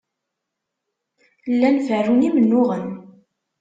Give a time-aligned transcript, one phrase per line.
[1.51, 2.85] Llan ferrun imennuɣen.